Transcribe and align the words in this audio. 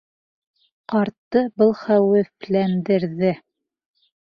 Ҡартты 0.93 1.43
был 1.63 1.75
хәүефләндерҙе. 1.83 3.33